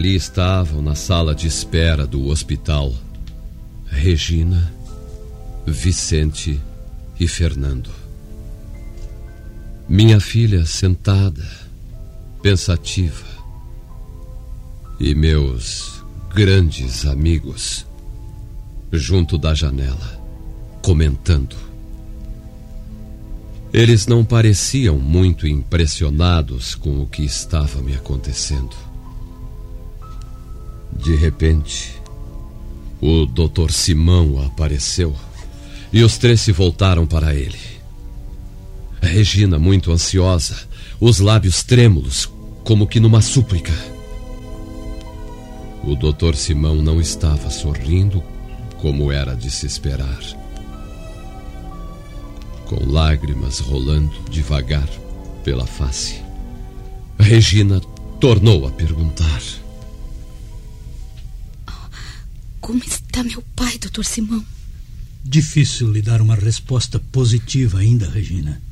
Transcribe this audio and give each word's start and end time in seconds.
Ali 0.00 0.14
estavam 0.14 0.80
na 0.80 0.94
sala 0.94 1.34
de 1.34 1.46
espera 1.46 2.06
do 2.06 2.28
hospital 2.28 2.90
Regina, 3.86 4.72
Vicente 5.66 6.58
e 7.20 7.28
Fernando. 7.28 7.90
Minha 9.86 10.18
filha 10.18 10.64
sentada, 10.64 11.46
pensativa. 12.40 13.26
E 14.98 15.14
meus 15.14 16.02
grandes 16.34 17.04
amigos 17.04 17.84
junto 18.90 19.36
da 19.36 19.52
janela, 19.52 20.18
comentando. 20.80 21.56
Eles 23.70 24.06
não 24.06 24.24
pareciam 24.24 24.98
muito 24.98 25.46
impressionados 25.46 26.74
com 26.74 27.02
o 27.02 27.06
que 27.06 27.22
estava 27.22 27.82
me 27.82 27.94
acontecendo. 27.94 28.89
De 31.02 31.14
repente, 31.14 31.94
o 33.00 33.26
Dr. 33.26 33.70
Simão 33.70 34.42
apareceu 34.44 35.14
e 35.92 36.02
os 36.02 36.18
três 36.18 36.40
se 36.40 36.52
voltaram 36.52 37.06
para 37.06 37.34
ele. 37.34 37.58
Regina, 39.00 39.58
muito 39.58 39.90
ansiosa, 39.90 40.56
os 41.00 41.18
lábios 41.18 41.62
trêmulos, 41.62 42.30
como 42.62 42.86
que 42.86 43.00
numa 43.00 43.22
súplica. 43.22 43.72
O 45.82 45.96
Dr. 45.96 46.34
Simão 46.34 46.76
não 46.76 47.00
estava 47.00 47.50
sorrindo 47.50 48.22
como 48.78 49.10
era 49.10 49.34
de 49.34 49.50
se 49.50 49.66
esperar 49.66 50.18
com 52.70 52.88
lágrimas 52.88 53.58
rolando 53.58 54.12
devagar 54.30 54.88
pela 55.42 55.66
face. 55.66 56.22
Regina 57.18 57.80
tornou 58.20 58.64
a 58.64 58.70
perguntar: 58.70 59.42
Como 62.70 62.84
está 62.84 63.24
meu 63.24 63.42
pai, 63.56 63.76
doutor 63.78 64.04
Simão? 64.04 64.46
Difícil 65.24 65.90
lhe 65.90 66.00
dar 66.00 66.22
uma 66.22 66.36
resposta 66.36 67.00
positiva 67.00 67.80
ainda, 67.80 68.08
Regina. 68.08 68.62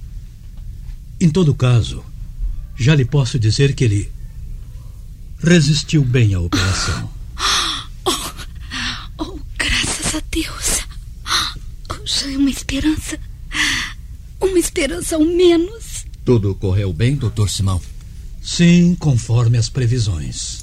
Em 1.20 1.28
todo 1.28 1.52
caso, 1.52 2.04
já 2.76 2.94
lhe 2.94 3.04
posso 3.04 3.40
dizer 3.40 3.74
que 3.74 3.82
ele 3.82 4.08
resistiu 5.40 6.04
bem 6.04 6.32
à 6.32 6.38
operação. 6.38 7.10
Oh, 9.18 9.36
graças 9.58 10.14
a 10.14 10.22
Deus. 10.30 10.86
Oh, 11.90 12.06
já 12.06 12.30
é 12.30 12.36
uma 12.36 12.50
esperança. 12.50 13.18
Uma 14.40 14.60
esperança 14.60 15.16
ao 15.16 15.24
menos. 15.24 16.06
Tudo 16.24 16.54
correu 16.54 16.92
bem, 16.92 17.16
doutor 17.16 17.50
Simão? 17.50 17.82
Sim, 18.40 18.94
conforme 18.94 19.58
as 19.58 19.68
previsões. 19.68 20.62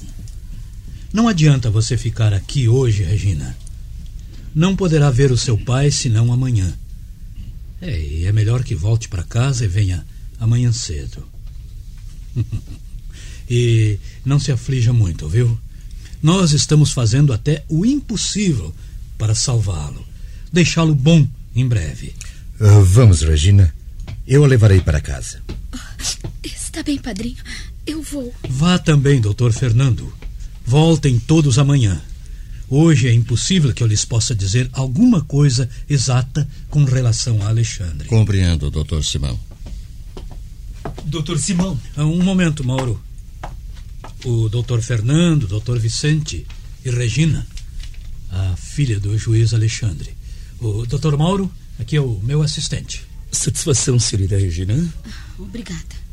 Não 1.12 1.28
adianta 1.28 1.70
você 1.70 1.96
ficar 1.96 2.32
aqui 2.32 2.68
hoje, 2.68 3.02
Regina. 3.02 3.56
Não 4.54 4.74
poderá 4.74 5.10
ver 5.10 5.30
o 5.30 5.36
seu 5.36 5.56
pai 5.56 5.90
senão 5.90 6.32
amanhã. 6.32 6.72
É, 7.80 8.00
e 8.00 8.24
é 8.24 8.32
melhor 8.32 8.64
que 8.64 8.74
volte 8.74 9.08
para 9.08 9.22
casa 9.22 9.64
e 9.64 9.68
venha 9.68 10.04
amanhã 10.40 10.72
cedo. 10.72 11.26
e 13.48 13.98
não 14.24 14.38
se 14.38 14.50
aflija 14.50 14.92
muito, 14.92 15.28
viu? 15.28 15.58
Nós 16.22 16.52
estamos 16.52 16.92
fazendo 16.92 17.32
até 17.32 17.64
o 17.68 17.84
impossível 17.84 18.74
para 19.18 19.34
salvá-lo, 19.34 20.06
deixá-lo 20.52 20.94
bom 20.94 21.26
em 21.54 21.66
breve. 21.66 22.14
Uh, 22.60 22.82
vamos, 22.82 23.22
Regina. 23.22 23.74
Eu 24.26 24.44
a 24.44 24.46
levarei 24.46 24.80
para 24.80 25.00
casa. 25.00 25.42
Está 26.42 26.82
bem, 26.82 26.98
padrinho. 26.98 27.36
Eu 27.86 28.02
vou. 28.02 28.34
Vá 28.48 28.78
também, 28.78 29.20
doutor 29.20 29.52
Fernando. 29.52 30.12
Voltem 30.66 31.16
todos 31.16 31.60
amanhã. 31.60 32.02
Hoje 32.68 33.06
é 33.06 33.12
impossível 33.12 33.72
que 33.72 33.84
eu 33.84 33.86
lhes 33.86 34.04
possa 34.04 34.34
dizer 34.34 34.68
alguma 34.72 35.22
coisa 35.22 35.70
exata 35.88 36.46
com 36.68 36.82
relação 36.82 37.40
a 37.40 37.48
Alexandre. 37.48 38.08
Compreendo, 38.08 38.68
doutor 38.68 39.04
Simão. 39.04 39.38
Doutor 41.04 41.38
Simão. 41.38 41.78
Um 41.96 42.20
momento, 42.20 42.64
Mauro. 42.64 43.00
O 44.24 44.48
doutor 44.48 44.82
Fernando, 44.82 45.44
o 45.44 45.46
doutor 45.46 45.78
Vicente 45.78 46.44
e 46.84 46.90
Regina, 46.90 47.46
a 48.28 48.56
filha 48.56 48.98
do 48.98 49.16
juiz 49.16 49.54
Alexandre. 49.54 50.16
O 50.58 50.84
doutor 50.84 51.16
Mauro, 51.16 51.48
aqui 51.78 51.94
é 51.94 52.00
o 52.00 52.18
meu 52.24 52.42
assistente. 52.42 53.04
Satisfação, 53.30 54.00
senhorita 54.00 54.36
Regina. 54.36 54.92
Obrigada. 55.38 56.05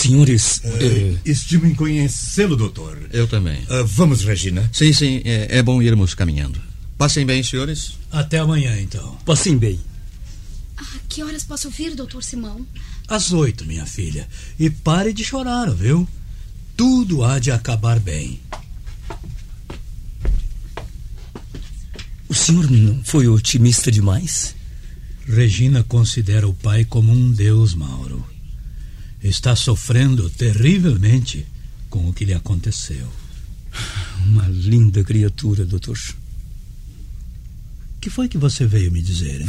Senhores. 0.00 0.62
Uh, 0.64 0.68
eh... 0.80 1.16
Estimo 1.24 1.66
em 1.66 1.74
conhecê-lo, 1.74 2.56
doutor. 2.56 2.98
Eu 3.12 3.28
também. 3.28 3.62
Uh, 3.64 3.84
vamos, 3.84 4.24
Regina. 4.24 4.68
Sim, 4.72 4.92
sim, 4.92 5.20
é, 5.24 5.58
é, 5.58 5.62
bom 5.62 5.82
irmos 5.82 6.14
caminhando. 6.14 6.60
Passem 6.96 7.26
bem, 7.26 7.42
senhores. 7.42 7.98
Até 8.10 8.38
amanhã, 8.38 8.78
então. 8.80 9.16
Passem 9.26 9.58
bem. 9.58 9.78
Ah, 10.76 10.98
que 11.08 11.22
horas 11.22 11.44
posso 11.44 11.68
vir, 11.70 11.94
doutor 11.94 12.22
Simão? 12.22 12.66
Às 13.08 13.32
oito, 13.32 13.66
minha 13.66 13.84
filha. 13.84 14.26
E 14.58 14.70
pare 14.70 15.12
de 15.12 15.24
chorar, 15.24 15.70
viu? 15.70 16.08
Tudo 16.76 17.22
há 17.22 17.38
de 17.38 17.50
acabar 17.50 18.00
bem. 18.00 18.40
O 22.28 22.34
senhor 22.34 22.70
não 22.70 23.02
foi 23.04 23.28
otimista 23.28 23.90
demais? 23.90 24.54
Regina 25.26 25.82
considera 25.82 26.48
o 26.48 26.54
pai 26.54 26.84
como 26.84 27.12
um 27.12 27.30
deus, 27.30 27.74
Mauro. 27.74 28.29
Está 29.22 29.54
sofrendo 29.54 30.30
terrivelmente 30.30 31.46
com 31.88 32.08
o 32.08 32.12
que 32.12 32.24
lhe 32.24 32.34
aconteceu. 32.34 33.06
Uma 34.26 34.46
linda 34.48 35.02
criatura, 35.04 35.64
doutor. 35.64 35.98
que 38.00 38.08
foi 38.08 38.28
que 38.28 38.38
você 38.38 38.66
veio 38.66 38.90
me 38.90 39.02
dizer, 39.02 39.42
hein? 39.42 39.48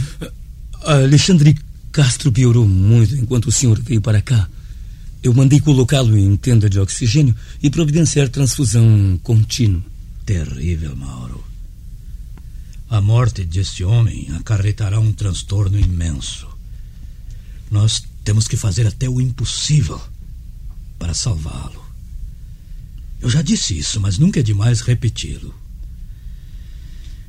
Alexandre 0.84 1.58
Castro 1.92 2.32
piorou 2.32 2.68
muito 2.68 3.16
enquanto 3.16 3.48
o 3.48 3.52
senhor 3.52 3.80
veio 3.82 4.02
para 4.02 4.22
cá. 4.22 4.50
Eu 5.22 5.34
mandei 5.34 5.60
colocá-lo 5.60 6.18
em 6.18 6.36
tenda 6.36 6.70
de 6.70 6.80
oxigênio 6.80 7.36
e 7.62 7.70
providenciar 7.70 8.28
transfusão 8.30 9.20
contínua. 9.22 9.84
Terrível, 10.26 10.96
Mauro. 10.96 11.44
A 12.90 13.00
morte 13.00 13.46
deste 13.46 13.84
homem 13.84 14.28
acarretará 14.36 15.00
um 15.00 15.14
transtorno 15.14 15.80
imenso. 15.80 16.48
Nós 17.70 18.04
temos 18.24 18.48
que 18.48 18.58
fazer 18.58 18.88
até 18.88 19.10
o 19.10 19.20
impossível 19.20 20.02
para 20.98 21.14
salvá-lo. 21.14 21.82
Eu 23.20 23.30
já 23.30 23.42
disse 23.42 23.78
isso, 23.78 24.00
mas 24.00 24.18
nunca 24.18 24.40
é 24.40 24.44
demais 24.44 24.82
repeti-lo. 24.82 25.54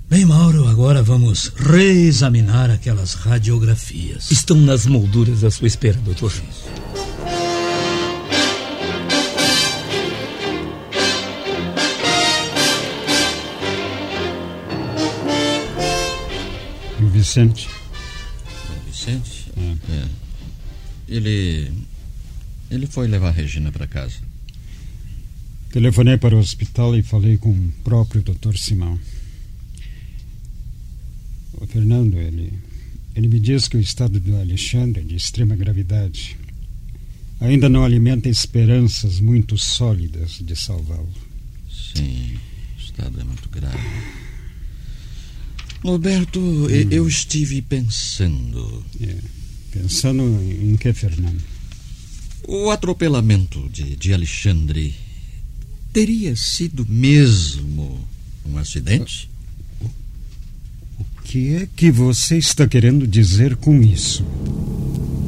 Bem, 0.08 0.26
Mauro, 0.26 0.68
agora 0.68 1.02
vamos 1.02 1.52
reexaminar 1.56 2.70
aquelas 2.70 3.14
radiografias. 3.14 4.30
Estão 4.30 4.56
nas 4.58 4.84
molduras 4.84 5.42
à 5.42 5.50
sua 5.50 5.66
espera, 5.66 5.98
doutor. 6.00 6.30
Vicente. 17.10 17.68
Vicente? 18.86 19.50
É. 19.56 19.92
é. 19.92 20.21
Ele. 21.12 21.70
Ele 22.70 22.86
foi 22.86 23.06
levar 23.06 23.28
a 23.28 23.32
Regina 23.32 23.70
para 23.70 23.86
casa. 23.86 24.16
Telefonei 25.70 26.16
para 26.16 26.34
o 26.34 26.38
hospital 26.38 26.96
e 26.96 27.02
falei 27.02 27.36
com 27.36 27.50
o 27.50 27.72
próprio 27.84 28.22
Dr. 28.22 28.56
Simão. 28.56 28.98
O 31.54 31.66
Fernando, 31.66 32.16
ele. 32.16 32.52
Ele 33.14 33.28
me 33.28 33.38
diz 33.38 33.68
que 33.68 33.76
o 33.76 33.80
estado 33.80 34.18
do 34.18 34.36
Alexandre 34.36 35.02
é 35.02 35.04
de 35.04 35.16
extrema 35.16 35.54
gravidade. 35.54 36.36
Ainda 37.40 37.68
não 37.68 37.84
alimenta 37.84 38.28
esperanças 38.28 39.20
muito 39.20 39.58
sólidas 39.58 40.38
de 40.40 40.56
salvá-lo. 40.56 41.12
Sim, 41.70 42.38
o 42.76 42.80
estado 42.80 43.20
é 43.20 43.24
muito 43.24 43.48
grave. 43.50 43.78
Roberto, 45.82 46.40
hum. 46.40 46.68
eu 46.68 47.06
estive 47.06 47.60
pensando. 47.60 48.84
É. 49.00 49.41
Pensando 49.72 50.22
em 50.22 50.76
que, 50.76 50.92
Fernando? 50.92 51.42
O 52.46 52.70
atropelamento 52.70 53.68
de, 53.70 53.96
de 53.96 54.12
Alexandre 54.12 54.94
teria 55.92 56.36
sido 56.36 56.86
mesmo 56.86 57.98
um 58.44 58.58
acidente? 58.58 59.30
O 59.80 61.22
que 61.24 61.54
é 61.54 61.68
que 61.74 61.90
você 61.90 62.36
está 62.36 62.68
querendo 62.68 63.06
dizer 63.06 63.56
com 63.56 63.82
isso? 63.82 64.24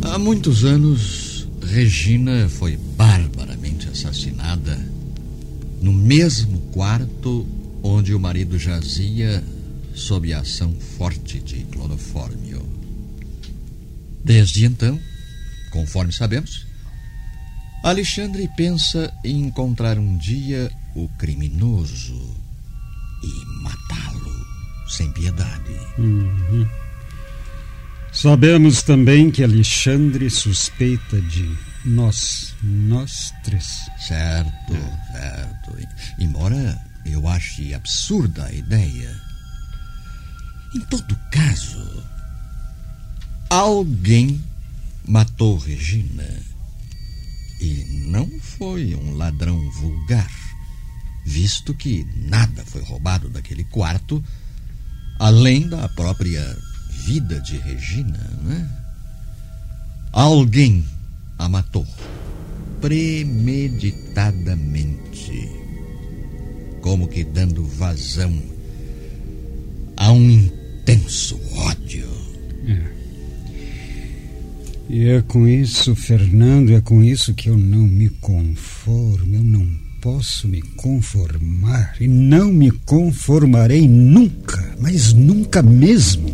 Há 0.03 0.19
muitos 0.19 0.65
anos, 0.65 1.49
Regina 1.63 2.49
foi 2.49 2.77
barbaramente 2.77 3.89
assassinada 3.89 4.79
no 5.81 5.93
mesmo 5.93 6.61
quarto 6.73 7.47
onde 7.83 8.15
o 8.15 8.21
marido 8.21 8.59
jazia 8.59 9.43
sob 9.95 10.33
a 10.33 10.41
ação 10.41 10.75
forte 10.99 11.39
de 11.41 11.65
clorofórmio. 11.65 12.54
Desde 14.25 14.65
então, 14.65 14.99
conforme 15.71 16.13
sabemos, 16.13 16.67
Alexandre 17.83 18.49
pensa 18.57 19.13
em 19.23 19.43
encontrar 19.43 19.99
um 19.99 20.17
dia 20.17 20.71
o 20.95 21.07
criminoso 21.19 22.35
e 23.23 23.63
matá-lo 23.63 24.47
sem 24.89 25.13
piedade. 25.13 25.75
Uhum. 25.99 26.67
Sabemos 28.11 28.83
também 28.83 29.31
que 29.31 29.45
Alexandre 29.45 30.31
suspeita 30.31 31.21
de 31.21 31.55
nós, 31.85 32.55
nós 32.63 33.35
três. 33.43 33.67
Certo, 33.99 34.75
é. 34.75 35.13
certo. 35.13 35.77
Embora 36.19 36.81
eu 37.05 37.29
ache 37.29 37.75
absurda 37.75 38.47
a 38.47 38.53
ideia. 38.53 39.15
Em 40.75 40.81
todo 40.81 41.15
caso, 41.31 42.03
alguém 43.51 44.43
matou 45.07 45.59
Regina. 45.59 46.25
E 47.61 47.85
não 48.07 48.29
foi 48.41 48.95
um 48.95 49.17
ladrão 49.17 49.71
vulgar, 49.71 50.31
visto 51.25 51.73
que 51.73 52.07
nada 52.29 52.65
foi 52.65 52.83
roubado 52.83 53.29
daquele 53.29 53.65
quarto, 53.65 54.23
além 55.19 55.69
da 55.69 55.89
própria 55.89 56.57
vida 57.07 57.41
de 57.41 57.57
Regina, 57.59 58.31
né? 58.43 58.69
Alguém 60.13 60.85
a 61.39 61.49
matou 61.49 61.87
premeditadamente, 62.81 65.49
como 66.83 67.09
que 67.09 67.25
dando 67.25 67.67
vazão 67.67 68.43
a 69.97 70.13
um 70.13 70.31
intenso 70.31 71.41
ódio. 71.55 72.07
É. 72.67 72.94
E 74.89 75.09
é 75.09 75.23
com 75.23 75.49
isso, 75.49 75.95
Fernando, 75.95 76.73
é 76.73 76.81
com 76.81 77.03
isso 77.03 77.33
que 77.33 77.49
eu 77.49 77.57
não 77.57 77.87
me 77.87 78.09
conformo, 78.09 79.35
eu 79.35 79.43
não 79.43 79.67
posso 80.01 80.47
me 80.47 80.61
conformar 80.61 81.97
e 81.99 82.07
não 82.07 82.53
me 82.53 82.71
conformarei 82.71 83.89
nunca, 83.89 84.77
mas 84.79 85.15
nunca 85.15 85.63
mesmo. 85.63 86.29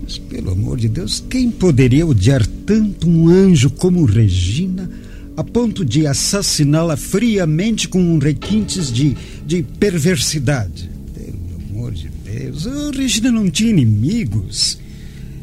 Mas 0.00 0.18
pelo 0.18 0.52
amor 0.52 0.78
de 0.78 0.88
Deus, 0.88 1.24
quem 1.28 1.50
poderia 1.50 2.06
odiar 2.06 2.46
tanto 2.64 3.08
um 3.08 3.28
anjo 3.28 3.68
como 3.68 4.04
Regina 4.04 4.88
a 5.36 5.42
ponto 5.42 5.84
de 5.84 6.06
assassiná-la 6.06 6.96
friamente 6.96 7.88
com 7.88 8.16
requintes 8.18 8.92
de, 8.92 9.16
de 9.44 9.64
perversidade? 9.64 10.88
Pelo 11.12 11.80
amor 11.80 11.92
de 11.92 12.08
Deus, 12.24 12.66
Regina 12.96 13.32
não 13.32 13.50
tinha 13.50 13.70
inimigos. 13.70 14.78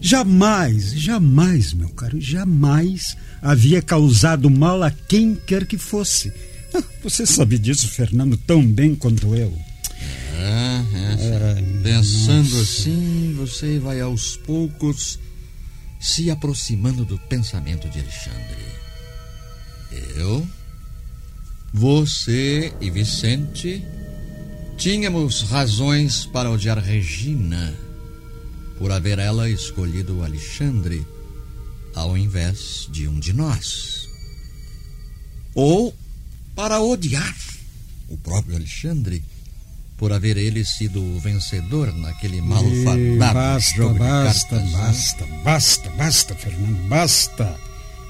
Jamais, 0.02 0.94
jamais, 1.00 1.74
meu 1.74 1.90
caro, 1.90 2.20
jamais 2.20 3.16
havia 3.40 3.84
causado 3.84 4.50
mal 4.50 4.82
a 4.82 4.90
quem 4.90 5.36
quer 5.36 5.68
que 5.68 5.78
fosse. 5.78 6.34
Ah, 6.74 6.82
você 7.04 7.24
sabe 7.24 7.60
disso, 7.60 7.88
Fernando, 7.88 8.36
tão 8.36 8.66
bem 8.66 8.96
quanto 8.96 9.36
eu. 9.36 9.56
É, 10.40 10.82
é. 11.20 11.82
Pensando 11.84 12.50
nossa. 12.50 12.62
assim, 12.62 13.36
você 13.38 13.78
vai 13.78 14.02
aos 14.02 14.36
poucos 14.38 15.20
se 16.00 16.32
aproximando 16.32 17.06
do 17.06 17.20
pensamento 17.20 17.88
de 17.88 18.00
Alexandre. 18.00 18.72
Eu, 20.16 20.48
você 21.72 22.74
e 22.82 22.90
Vicente 22.90 23.86
tínhamos 24.78 25.44
razões 25.44 26.26
para 26.26 26.50
odiar 26.50 26.80
Regina 26.80 27.91
por 28.82 28.92
haver 28.92 29.20
ela 29.20 29.48
escolhido 29.48 30.24
Alexandre 30.24 31.06
ao 31.94 32.18
invés 32.18 32.88
de 32.92 33.08
um 33.08 33.20
de 33.20 33.32
nós. 33.32 34.10
Ou 35.54 35.94
para 36.56 36.82
odiar 36.82 37.38
o 38.10 38.18
próprio 38.18 38.56
Alexandre 38.56 39.24
por 39.98 40.12
haver 40.12 40.36
ele 40.36 40.66
sido 40.66 41.00
o 41.00 41.20
vencedor 41.20 41.94
naquele 41.94 42.42
malfadado 42.42 43.18
basta, 43.20 43.76
jogo 43.76 44.00
basta, 44.00 44.58
de 44.58 44.72
cartas. 44.72 44.72
Basta, 44.72 45.26
basta, 45.26 45.44
basta, 45.44 45.90
basta, 45.92 46.36
Fernando, 46.36 46.90
basta. 46.90 47.60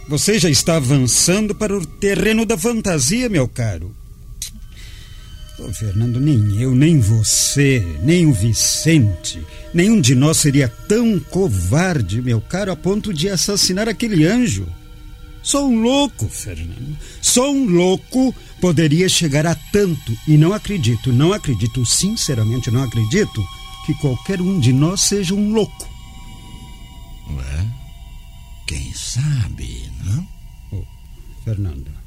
Você 0.07 0.39
já 0.39 0.50
está 0.50 0.77
avançando 0.77 1.53
para 1.53 1.77
o 1.77 1.85
terreno 1.85 2.45
da 2.45 2.57
fantasia, 2.57 3.27
meu 3.27 3.45
caro. 3.45 3.94
Oh, 5.63 5.72
Fernando, 5.72 6.19
nem 6.19 6.60
eu, 6.60 6.74
nem 6.74 7.00
você, 7.00 7.86
nem 8.02 8.25
o 8.25 8.34
Vicente, 8.34 9.40
nenhum 9.72 10.02
de 10.02 10.16
nós 10.16 10.38
seria 10.38 10.68
tão 10.68 11.19
covarde, 11.19 12.19
meu 12.19 12.42
caro, 12.42 12.72
a 12.72 12.75
ponto 12.75 13.13
de 13.13 13.30
assassinar 13.30 13.88
aquele 13.88 14.25
anjo. 14.25 14.68
Só 15.44 15.68
um 15.68 15.81
louco, 15.81 16.28
Fernando. 16.28 16.98
Só 17.22 17.52
um 17.52 17.66
louco 17.66 18.34
poderia 18.60 19.08
chegar 19.08 19.46
a 19.46 19.54
tanto. 19.54 20.18
E 20.28 20.36
não 20.36 20.52
acredito, 20.52 21.13
não 21.13 21.31
acredito, 21.31 21.86
sinceramente 21.86 22.72
não 22.72 22.84
acredito 22.84 23.44
que 23.86 23.94
qualquer 23.96 24.42
um 24.42 24.60
de 24.60 24.74
nós 24.74 25.02
seja 25.02 25.36
um 25.36 25.54
louco. 25.54 25.90
Ué? 27.36 27.68
Quem 28.68 28.94
sabe, 28.94 29.92
não? 30.04 30.28
Oh, 30.71 30.83
Fernando. 31.44 32.01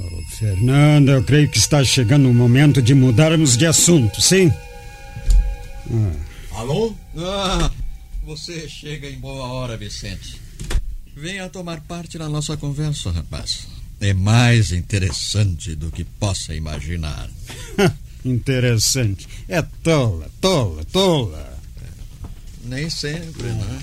Oh, 0.00 0.22
Fernanda, 0.28 1.12
eu 1.12 1.24
creio 1.24 1.48
que 1.48 1.58
está 1.58 1.82
chegando 1.84 2.30
o 2.30 2.34
momento 2.34 2.80
de 2.80 2.94
mudarmos 2.94 3.56
de 3.56 3.66
assunto, 3.66 4.20
sim? 4.20 4.52
Ah. 5.90 6.58
Alô? 6.58 6.94
Ah, 7.16 7.70
você 8.24 8.68
chega 8.68 9.08
em 9.08 9.18
boa 9.18 9.46
hora, 9.48 9.76
Vicente. 9.76 10.40
Venha 11.16 11.48
tomar 11.48 11.80
parte 11.80 12.16
na 12.16 12.28
nossa 12.28 12.56
conversa, 12.56 13.10
rapaz. 13.10 13.66
É 14.00 14.14
mais 14.14 14.70
interessante 14.70 15.74
do 15.74 15.90
que 15.90 16.04
possa 16.04 16.54
imaginar. 16.54 17.28
interessante. 18.24 19.26
É 19.48 19.62
tola, 19.82 20.30
tola, 20.40 20.84
tola. 20.92 21.58
Nem 22.64 22.88
sempre, 22.88 23.48
né? 23.48 23.82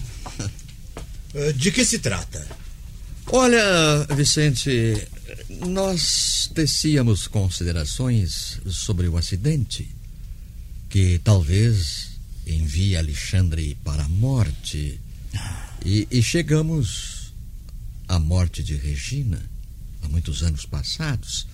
De 1.55 1.71
que 1.71 1.83
se 1.83 1.99
trata? 1.99 2.47
Olha, 3.27 4.05
Vicente, 4.15 5.05
nós 5.67 6.49
tecíamos 6.53 7.27
considerações 7.27 8.59
sobre 8.69 9.07
o 9.07 9.17
acidente 9.17 9.89
que 10.89 11.19
talvez 11.19 12.11
envie 12.47 12.95
Alexandre 12.95 13.75
para 13.83 14.03
a 14.03 14.09
morte. 14.09 14.99
E, 15.85 16.07
e 16.09 16.23
chegamos 16.23 17.33
à 18.07 18.19
morte 18.19 18.63
de 18.63 18.75
Regina, 18.75 19.41
há 20.01 20.07
muitos 20.07 20.43
anos 20.43 20.65
passados. 20.65 21.47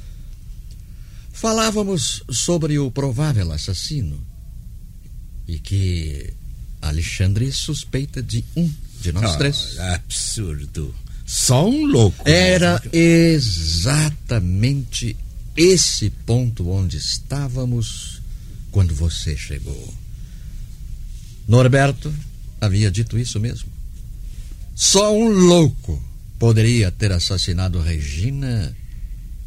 Falávamos 1.31 2.23
sobre 2.29 2.77
o 2.77 2.91
provável 2.91 3.51
assassino 3.51 4.23
e 5.47 5.59
que 5.59 6.33
Alexandre 6.81 7.51
suspeita 7.51 8.21
de 8.21 8.43
um 8.55 8.71
de 9.01 9.11
nós 9.11 9.33
oh, 9.33 9.37
três. 9.37 9.79
Absurdo. 9.79 10.93
Só 11.31 11.65
um 11.65 11.85
louco. 11.85 12.29
Era 12.29 12.83
exatamente 12.91 15.15
esse 15.55 16.09
ponto 16.09 16.69
onde 16.69 16.97
estávamos 16.97 18.21
quando 18.69 18.93
você 18.93 19.37
chegou. 19.37 19.93
Norberto 21.47 22.13
havia 22.59 22.91
dito 22.91 23.17
isso 23.17 23.39
mesmo. 23.39 23.69
Só 24.75 25.15
um 25.15 25.29
louco 25.29 26.03
poderia 26.37 26.91
ter 26.91 27.13
assassinado 27.13 27.79
Regina 27.79 28.75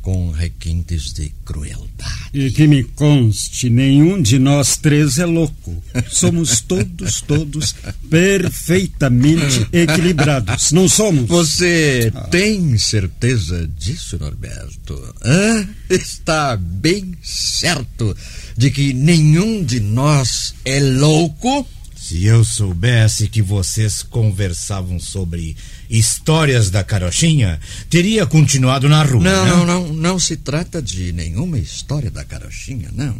com 0.04 0.30
requintes 0.30 1.14
de 1.14 1.32
crueldade. 1.46 2.28
E 2.34 2.50
que 2.50 2.66
me 2.66 2.84
conste, 2.84 3.70
nenhum 3.70 4.20
de 4.20 4.38
nós 4.38 4.76
três 4.76 5.18
é 5.18 5.24
louco. 5.24 5.82
Somos 6.10 6.60
todos, 6.60 7.22
todos 7.22 7.74
perfeitamente 8.10 9.66
equilibrados. 9.72 10.72
Não 10.72 10.90
somos? 10.90 11.26
Você 11.26 12.12
ah. 12.14 12.20
tem 12.24 12.76
certeza 12.76 13.66
disso, 13.66 14.18
Norberto? 14.20 15.14
Hã? 15.24 15.66
Está 15.88 16.54
bem 16.54 17.14
certo 17.22 18.14
de 18.58 18.70
que 18.70 18.92
nenhum 18.92 19.64
de 19.64 19.80
nós 19.80 20.54
é 20.66 20.80
louco? 20.80 21.66
Se 21.96 22.26
eu 22.26 22.44
soubesse 22.44 23.28
que 23.28 23.40
vocês 23.40 24.02
conversavam 24.02 25.00
sobre 25.00 25.56
histórias 25.98 26.70
da 26.70 26.82
carochinha, 26.82 27.60
teria 27.88 28.26
continuado 28.26 28.88
na 28.88 29.02
rua. 29.02 29.22
Não, 29.22 29.44
né? 29.44 29.50
não, 29.50 29.66
não, 29.66 29.92
não 29.92 30.18
se 30.18 30.36
trata 30.36 30.82
de 30.82 31.12
nenhuma 31.12 31.58
história 31.58 32.10
da 32.10 32.24
carochinha, 32.24 32.90
não. 32.92 33.16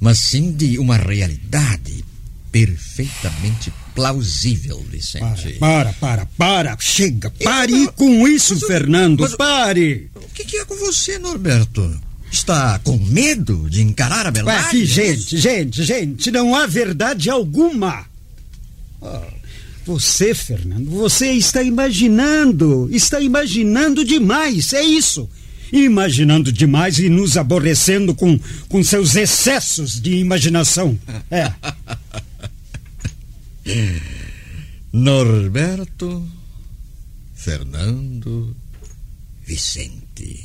Mas 0.00 0.18
sim 0.18 0.52
de 0.52 0.78
uma 0.78 0.96
realidade 0.96 2.04
perfeitamente 2.50 3.72
plausível, 3.94 4.84
Vicente. 4.90 5.54
Para, 5.58 5.92
para, 5.94 6.26
para, 6.26 6.26
para. 6.36 6.76
Chega, 6.80 7.30
pare 7.42 7.84
eu, 7.84 7.92
com 7.92 8.26
isso, 8.26 8.54
mas, 8.54 8.64
Fernando, 8.64 9.20
mas, 9.20 9.36
pare. 9.36 10.10
O 10.14 10.28
que, 10.34 10.44
que 10.44 10.56
é 10.56 10.64
com 10.64 10.76
você, 10.76 11.18
Norberto? 11.18 12.00
Está 12.30 12.78
com 12.80 12.98
medo 12.98 13.68
de 13.70 13.82
encarar 13.82 14.26
a 14.26 14.30
verdade? 14.30 14.66
Aqui, 14.66 14.84
gente, 14.84 15.38
gente, 15.38 15.84
gente, 15.84 16.30
não 16.30 16.54
há 16.54 16.66
verdade 16.66 17.30
alguma. 17.30 18.04
Oh, 19.00 19.35
você, 19.86 20.34
Fernando, 20.34 20.90
você 20.90 21.30
está 21.30 21.62
imaginando, 21.62 22.88
está 22.90 23.20
imaginando 23.20 24.04
demais, 24.04 24.72
é 24.72 24.82
isso. 24.82 25.30
Imaginando 25.72 26.52
demais 26.52 26.98
e 26.98 27.08
nos 27.08 27.36
aborrecendo 27.36 28.12
com, 28.12 28.38
com 28.68 28.82
seus 28.82 29.14
excessos 29.14 30.00
de 30.00 30.16
imaginação. 30.16 30.98
É. 31.30 31.52
Norberto, 34.92 36.28
Fernando, 37.34 38.56
Vicente. 39.44 40.44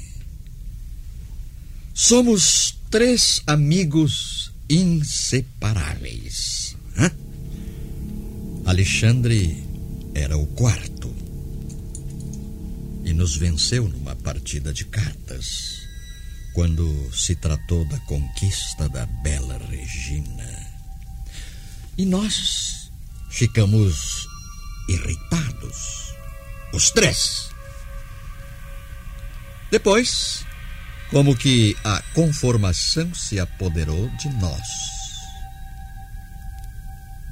Somos 1.94 2.76
três 2.92 3.42
amigos 3.48 4.52
inseparáveis. 4.70 6.76
Hã? 6.98 7.10
Alexandre 8.66 9.68
era 10.14 10.38
o 10.38 10.46
quarto 10.48 11.14
e 13.04 13.12
nos 13.12 13.36
venceu 13.36 13.88
numa 13.88 14.16
partida 14.16 14.72
de 14.72 14.86
cartas 14.86 15.82
quando 16.54 17.12
se 17.14 17.36
tratou 17.36 17.84
da 17.86 17.98
conquista 18.02 18.88
da 18.90 19.06
bela 19.06 19.58
Regina. 19.70 20.72
E 21.98 22.06
nós 22.06 22.92
ficamos 23.30 24.28
irritados, 24.88 26.14
os 26.74 26.92
três. 26.92 27.50
Depois, 29.72 30.46
como 31.10 31.36
que 31.36 31.76
a 31.84 32.02
conformação 32.14 33.14
se 33.14 33.40
apoderou 33.40 34.08
de 34.18 34.30
nós. 34.30 34.68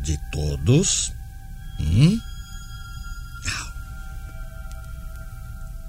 De 0.02 0.18
todos? 0.32 1.19
Hum? 1.80 2.20
Não. 3.46 3.68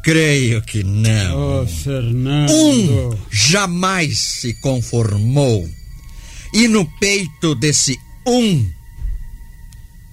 Creio 0.03 0.63
que 0.63 0.83
não. 0.83 1.63
Oh, 1.63 1.67
Fernando. 1.67 2.53
Um 2.53 3.19
jamais 3.31 4.19
se 4.19 4.55
conformou. 4.55 5.69
E 6.53 6.67
no 6.67 6.85
peito 6.99 7.55
desse 7.55 7.97
um, 8.27 8.69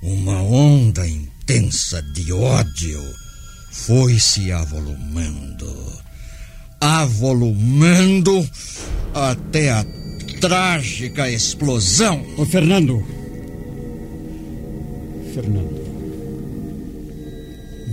uma 0.01 0.41
onda 0.41 1.07
intensa 1.07 2.01
de 2.13 2.31
ódio 2.31 3.01
foi 3.71 4.19
se 4.19 4.51
avolumando 4.51 6.07
avolumando 6.79 8.47
até 9.13 9.71
a 9.71 9.85
trágica 10.39 11.29
explosão. 11.29 12.25
Ô, 12.37 12.45
Fernando. 12.45 13.05
Fernando. 15.37 15.79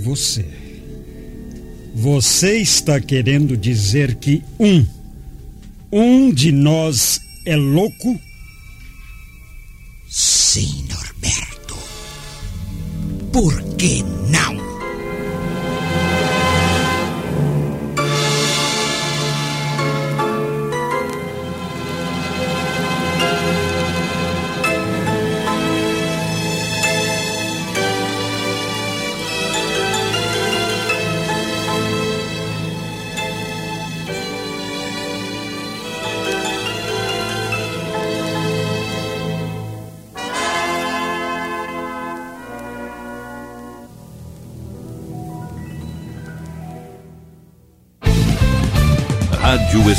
Você. 0.02 0.46
Você 1.94 2.56
está 2.56 2.98
querendo 2.98 3.54
dizer 3.54 4.14
que 4.14 4.42
um. 4.58 4.86
Um 5.92 6.32
de 6.32 6.50
nós 6.50 7.20
é 7.44 7.54
louco? 7.54 8.18
Sim, 10.08 10.86
Norberto. 10.88 11.76
Por 13.30 13.62
que 13.76 14.02
não? 14.02 14.53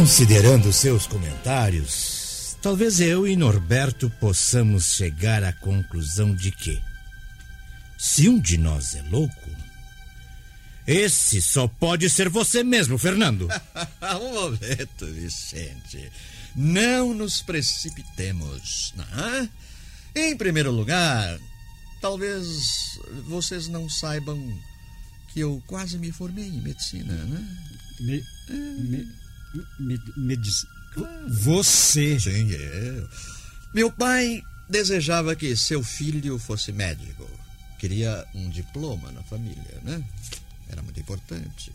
Considerando 0.00 0.72
seus 0.72 1.06
comentários, 1.06 2.56
talvez 2.62 3.00
eu 3.00 3.28
e 3.28 3.36
Norberto 3.36 4.08
possamos 4.18 4.94
chegar 4.94 5.44
à 5.44 5.52
conclusão 5.52 6.34
de 6.34 6.50
que, 6.50 6.80
se 7.98 8.26
um 8.26 8.40
de 8.40 8.56
nós 8.56 8.94
é 8.94 9.02
louco, 9.02 9.50
esse 10.86 11.42
só 11.42 11.68
pode 11.68 12.08
ser 12.08 12.30
você 12.30 12.64
mesmo, 12.64 12.96
Fernando. 12.96 13.46
um 14.22 14.32
momento, 14.32 15.04
Vicente. 15.04 16.10
Não 16.56 17.12
nos 17.12 17.42
precipitemos. 17.42 18.94
Não? 18.96 19.48
Em 20.14 20.34
primeiro 20.34 20.72
lugar, 20.72 21.38
talvez 22.00 22.98
vocês 23.28 23.68
não 23.68 23.86
saibam 23.86 24.58
que 25.28 25.40
eu 25.40 25.62
quase 25.66 25.98
me 25.98 26.10
formei 26.10 26.46
em 26.46 26.62
medicina, 26.62 27.12
né? 27.12 27.46
Me, 28.00 28.24
me, 28.48 29.19
me, 29.78 30.00
me 30.16 30.36
diz. 30.36 30.66
Você. 31.28 32.18
Sim, 32.18 32.50
eu. 32.50 33.08
Meu 33.72 33.92
pai 33.92 34.42
desejava 34.68 35.36
que 35.36 35.56
seu 35.56 35.82
filho 35.82 36.38
fosse 36.38 36.72
médico. 36.72 37.28
Queria 37.78 38.26
um 38.34 38.48
diploma 38.50 39.10
na 39.12 39.22
família, 39.22 39.80
né? 39.82 40.02
Era 40.68 40.82
muito 40.82 41.00
importante. 41.00 41.72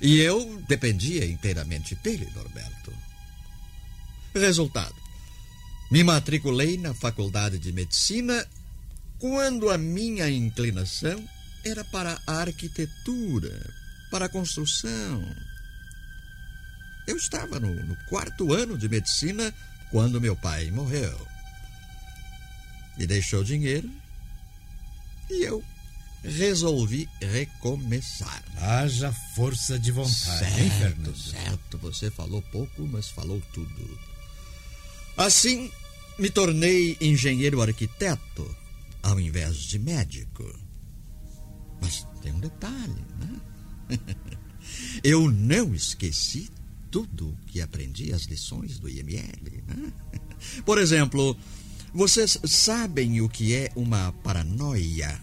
E 0.00 0.18
eu 0.18 0.62
dependia 0.68 1.26
inteiramente 1.26 1.94
dele, 1.96 2.28
Norberto. 2.34 2.92
Resultado: 4.34 4.94
me 5.90 6.02
matriculei 6.02 6.76
na 6.78 6.94
faculdade 6.94 7.58
de 7.58 7.72
medicina 7.72 8.46
quando 9.18 9.68
a 9.70 9.76
minha 9.76 10.28
inclinação 10.30 11.22
era 11.64 11.84
para 11.84 12.18
a 12.26 12.40
arquitetura, 12.40 13.74
para 14.10 14.26
a 14.26 14.28
construção. 14.28 15.22
Eu 17.10 17.16
estava 17.16 17.58
no, 17.58 17.74
no 17.74 17.96
quarto 18.08 18.52
ano 18.52 18.78
de 18.78 18.88
medicina 18.88 19.52
quando 19.90 20.20
meu 20.20 20.36
pai 20.36 20.70
morreu. 20.70 21.26
Me 22.96 23.04
deixou 23.04 23.42
dinheiro 23.42 23.90
e 25.28 25.42
eu 25.42 25.60
resolvi 26.22 27.08
recomeçar. 27.20 28.44
Haja 28.58 29.12
força 29.34 29.76
de 29.76 29.90
vontade, 29.90 30.44
hein, 30.44 30.68
Certo, 30.70 30.78
Fernando? 30.78 31.16
certo. 31.18 31.78
Você 31.78 32.10
falou 32.12 32.40
pouco, 32.42 32.86
mas 32.86 33.08
falou 33.08 33.42
tudo. 33.52 33.98
Assim, 35.16 35.68
me 36.16 36.30
tornei 36.30 36.96
engenheiro 37.00 37.60
arquiteto 37.60 38.56
ao 39.02 39.18
invés 39.18 39.56
de 39.56 39.80
médico. 39.80 40.44
Mas 41.80 42.06
tem 42.22 42.32
um 42.32 42.38
detalhe, 42.38 43.04
né? 43.18 43.98
Eu 45.02 45.28
não 45.28 45.74
esqueci 45.74 46.48
tudo 46.90 47.36
que 47.46 47.60
aprendi 47.60 48.12
as 48.12 48.22
lições 48.22 48.78
do 48.78 48.88
IML. 48.88 49.62
Né? 49.66 49.92
Por 50.64 50.78
exemplo, 50.78 51.36
vocês 51.92 52.38
sabem 52.44 53.20
o 53.20 53.28
que 53.28 53.54
é 53.54 53.70
uma 53.74 54.12
paranoia? 54.24 55.20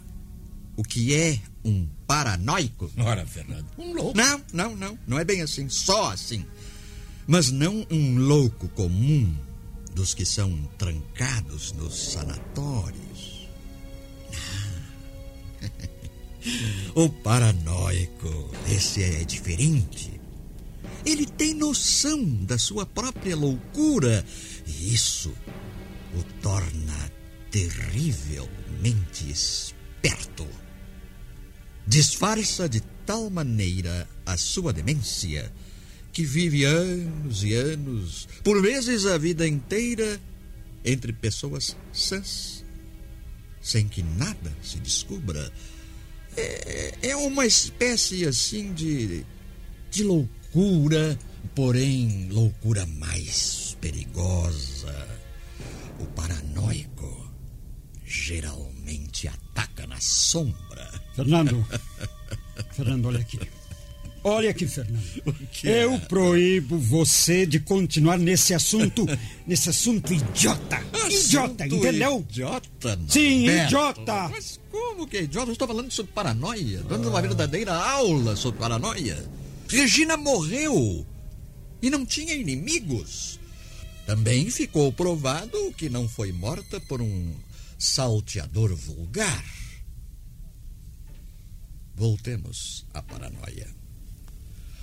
O 0.75 0.83
que 0.83 1.13
é 1.13 1.39
um 1.65 1.87
paranoico? 2.05 2.91
Ora, 2.97 3.25
Fernando. 3.25 3.65
Um 3.77 3.93
louco. 3.93 4.17
Não, 4.17 4.41
não, 4.53 4.75
não. 4.75 4.99
Não 5.07 5.19
é 5.19 5.23
bem 5.23 5.41
assim. 5.41 5.67
Só 5.69 6.11
assim. 6.11 6.45
Mas 7.25 7.51
não 7.51 7.85
um 7.89 8.17
louco 8.17 8.67
comum 8.69 9.35
dos 9.93 10.13
que 10.13 10.25
são 10.25 10.55
trancados 10.77 11.71
nos 11.73 12.11
sanatórios. 12.11 13.47
Não. 14.31 15.67
O 16.95 17.09
paranoico, 17.09 18.49
esse 18.69 19.03
é 19.03 19.25
diferente. 19.25 20.16
Ele 21.07 21.25
tem 21.25 21.53
noção 21.53 22.21
da 22.43 22.57
sua 22.57 22.85
própria 22.85 23.33
loucura 23.33 24.25
e 24.67 24.93
isso 24.93 25.33
o 26.13 26.23
torna 26.41 27.11
terrivelmente 27.49 29.31
esperto. 29.31 30.45
Disfarça 31.87 32.67
de 32.67 32.81
tal 33.05 33.29
maneira 33.29 34.05
a 34.25 34.35
sua 34.35 34.73
demência 34.73 35.49
que 36.11 36.25
vive 36.25 36.65
anos 36.65 37.41
e 37.41 37.53
anos, 37.53 38.27
por 38.43 38.61
vezes 38.61 39.05
a 39.05 39.17
vida 39.17 39.47
inteira, 39.47 40.19
entre 40.83 41.13
pessoas 41.13 41.77
sãs, 41.93 42.65
sem 43.61 43.87
que 43.87 44.03
nada 44.03 44.53
se 44.61 44.77
descubra. 44.79 45.53
É, 46.35 46.95
é 47.01 47.15
uma 47.15 47.45
espécie 47.45 48.25
assim 48.27 48.73
de, 48.73 49.25
de 49.89 50.03
loucura, 50.03 50.36
porém 51.53 52.27
loucura 52.31 52.85
mais 52.85 53.75
perigosa. 53.81 55.07
O 55.99 56.05
paranoico 56.07 57.31
geralmente 58.05 59.27
ataca 59.27 59.85
na 59.87 59.99
sombra. 59.99 60.89
Fernando. 61.15 61.65
Fernando, 62.73 63.07
olha 63.07 63.19
aqui. 63.19 63.39
Olha 64.23 64.49
aqui, 64.49 64.67
Fernando. 64.67 65.01
Eu 65.63 65.99
proíbo 66.01 66.77
você 66.77 67.45
de 67.45 67.59
continuar 67.59 68.17
nesse 68.17 68.53
assunto, 68.53 69.05
nesse 69.45 69.69
assunto 69.69 70.13
idiota. 70.13 70.79
Idiota, 71.09 71.63
Assunto 71.65 71.75
entendeu? 71.75 72.25
Idiota, 72.29 72.95
não. 72.95 73.09
Sim, 73.09 73.45
Beto. 73.45 73.65
idiota. 73.65 74.29
Mas 74.29 74.59
como 74.71 75.07
que 75.07 75.17
é 75.17 75.23
idiota? 75.23 75.49
Eu 75.49 75.53
estou 75.53 75.67
falando 75.67 75.91
sobre 75.91 76.11
paranoia, 76.11 76.83
dando 76.83 77.09
uma 77.09 77.21
verdadeira 77.21 77.73
aula 77.73 78.35
sobre 78.35 78.59
paranoia. 78.59 79.17
Regina 79.67 80.15
morreu 80.15 81.05
e 81.81 81.89
não 81.89 82.05
tinha 82.05 82.33
inimigos. 82.33 83.39
Também 84.05 84.49
ficou 84.49 84.91
provado 84.93 85.73
que 85.73 85.89
não 85.89 86.07
foi 86.07 86.31
morta 86.31 86.79
por 86.79 87.01
um 87.01 87.35
salteador 87.77 88.73
vulgar. 88.73 89.45
Voltemos 91.93 92.85
à 92.93 93.01
paranoia. 93.01 93.67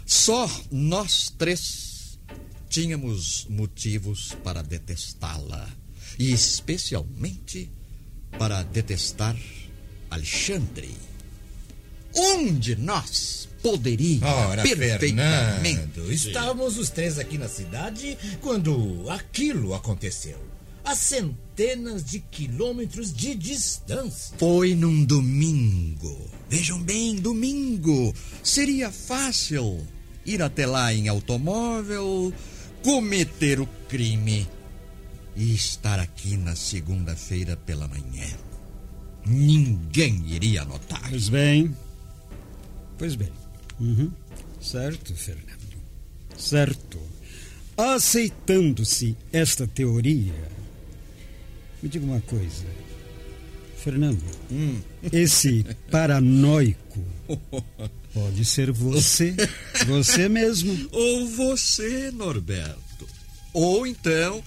Só 0.04 0.48
nós 0.70 1.32
três 1.38 2.18
tínhamos 2.68 3.46
motivos 3.48 4.36
para 4.44 4.62
detestá-la. 4.62 5.68
E 6.18 6.30
especialmente 6.32 7.70
para 8.38 8.62
detestar 8.62 9.36
Alexandre. 10.10 11.13
Um 12.16 12.54
de 12.54 12.76
nós 12.76 13.48
poderia 13.62 14.26
Ora, 14.26 14.62
perfeitamente. 14.62 15.62
Fernando, 15.62 16.12
estávamos 16.12 16.76
os 16.76 16.90
três 16.90 17.18
aqui 17.18 17.38
na 17.38 17.48
cidade 17.48 18.18
quando 18.42 19.08
aquilo 19.08 19.74
aconteceu. 19.74 20.38
A 20.84 20.94
centenas 20.94 22.04
de 22.04 22.20
quilômetros 22.20 23.10
de 23.10 23.34
distância. 23.34 24.36
Foi 24.38 24.74
num 24.74 25.02
domingo. 25.02 26.30
Vejam 26.50 26.78
bem, 26.82 27.16
domingo. 27.16 28.14
Seria 28.42 28.92
fácil 28.92 29.80
ir 30.26 30.42
até 30.42 30.66
lá 30.66 30.92
em 30.92 31.08
automóvel, 31.08 32.34
cometer 32.82 33.60
o 33.60 33.68
crime 33.88 34.46
e 35.34 35.54
estar 35.54 35.98
aqui 35.98 36.36
na 36.36 36.54
segunda-feira 36.54 37.56
pela 37.56 37.88
manhã. 37.88 38.28
Ninguém 39.26 40.22
iria 40.28 40.66
notar. 40.66 41.08
Pois 41.08 41.30
bem. 41.30 41.74
Pois 42.98 43.14
bem. 43.14 43.30
Uhum. 43.80 44.10
Certo, 44.60 45.14
Fernando. 45.14 45.74
Certo. 46.36 46.98
Aceitando-se 47.76 49.16
esta 49.32 49.66
teoria, 49.66 50.32
me 51.82 51.88
diga 51.88 52.04
uma 52.04 52.20
coisa. 52.20 52.64
Fernando, 53.76 54.22
Hum. 54.50 54.80
esse 55.12 55.64
paranoico 55.90 57.04
pode 58.14 58.44
ser 58.44 58.70
você. 58.72 59.34
Você 59.86 60.28
mesmo. 60.28 60.88
Ou 60.92 61.26
você, 61.28 62.10
Norberto. 62.10 63.06
Ou 63.52 63.86
então, 63.86 64.42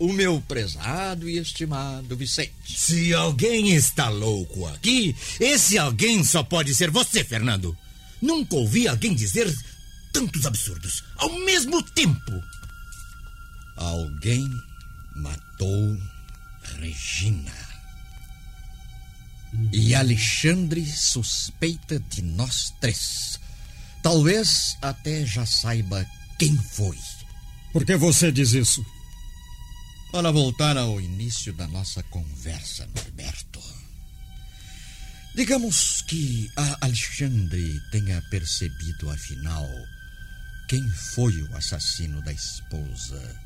o 0.00 0.12
meu 0.12 0.40
prezado 0.40 1.28
e 1.28 1.38
estimado 1.38 2.16
Vicente. 2.16 2.80
Se 2.80 3.12
alguém 3.12 3.74
está 3.74 4.08
louco 4.08 4.66
aqui, 4.66 5.14
esse 5.38 5.76
alguém 5.76 6.24
só 6.24 6.42
pode 6.42 6.74
ser 6.74 6.90
você, 6.90 7.22
Fernando. 7.22 7.76
Nunca 8.20 8.56
ouvi 8.56 8.88
alguém 8.88 9.14
dizer 9.14 9.54
tantos 10.10 10.46
absurdos 10.46 11.04
ao 11.18 11.30
mesmo 11.40 11.82
tempo. 11.82 12.42
Alguém 13.76 14.50
matou 15.16 15.98
Regina. 16.80 17.52
E 19.72 19.94
Alexandre 19.94 20.86
suspeita 20.86 22.00
de 22.08 22.22
nós 22.22 22.72
três. 22.80 23.38
Talvez 24.02 24.78
até 24.80 25.26
já 25.26 25.44
saiba 25.44 26.06
quem 26.38 26.56
foi. 26.56 26.96
Por 27.72 27.84
que 27.84 27.96
você 27.96 28.32
diz 28.32 28.52
isso? 28.52 28.82
Para 30.12 30.32
voltar 30.32 30.76
ao 30.76 31.00
início 31.00 31.52
da 31.52 31.68
nossa 31.68 32.02
conversa, 32.02 32.84
Norberto. 32.96 33.62
Digamos 35.36 36.02
que 36.02 36.50
a 36.56 36.84
Alexandre 36.84 37.80
tenha 37.92 38.20
percebido, 38.22 39.08
afinal, 39.08 39.64
quem 40.68 40.82
foi 41.14 41.40
o 41.42 41.56
assassino 41.56 42.20
da 42.22 42.32
esposa. 42.32 43.40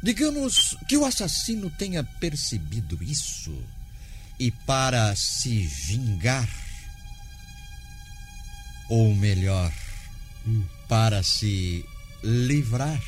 Digamos 0.00 0.76
que 0.88 0.96
o 0.96 1.04
assassino 1.04 1.68
tenha 1.70 2.04
percebido 2.04 3.02
isso 3.02 3.52
e, 4.38 4.52
para 4.52 5.16
se 5.16 5.66
vingar, 5.66 6.48
ou 8.88 9.16
melhor, 9.16 9.72
para 10.88 11.24
se 11.24 11.84
livrar 12.22 13.02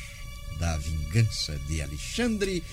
da 0.59 0.77
vingança 0.77 1.57
de 1.67 1.81
Alexandre, 1.81 2.63